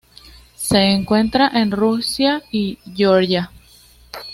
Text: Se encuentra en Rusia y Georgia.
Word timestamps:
Se 0.55 0.83
encuentra 0.83 1.47
en 1.53 1.69
Rusia 1.69 2.41
y 2.51 2.79
Georgia. 2.95 3.51